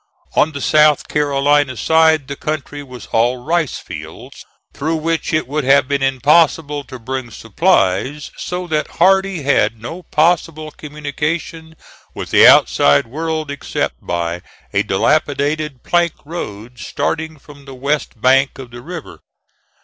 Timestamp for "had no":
9.43-10.01